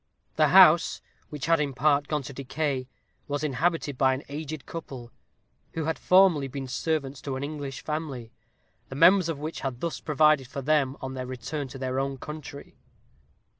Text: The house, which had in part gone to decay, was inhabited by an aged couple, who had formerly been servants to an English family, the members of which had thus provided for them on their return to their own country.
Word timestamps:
The 0.35 0.47
house, 0.47 0.99
which 1.29 1.45
had 1.45 1.59
in 1.59 1.75
part 1.75 2.07
gone 2.07 2.23
to 2.23 2.33
decay, 2.33 2.87
was 3.27 3.43
inhabited 3.43 3.99
by 3.99 4.15
an 4.15 4.23
aged 4.29 4.65
couple, 4.65 5.11
who 5.73 5.83
had 5.85 5.99
formerly 5.99 6.47
been 6.47 6.67
servants 6.67 7.21
to 7.21 7.35
an 7.35 7.43
English 7.43 7.83
family, 7.83 8.31
the 8.89 8.95
members 8.95 9.29
of 9.29 9.37
which 9.37 9.59
had 9.59 9.79
thus 9.79 9.99
provided 9.99 10.47
for 10.47 10.63
them 10.63 10.97
on 11.01 11.13
their 11.13 11.27
return 11.27 11.67
to 11.67 11.77
their 11.77 11.99
own 11.99 12.17
country. 12.17 12.79